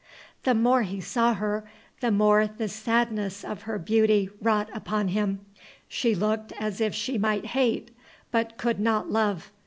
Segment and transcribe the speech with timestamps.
[0.45, 1.63] The more he saw her,
[1.99, 5.41] the more the sadness of her beauty wrought upon him.
[5.87, 7.91] She looked as if she might hate,
[8.31, 9.51] but could not love.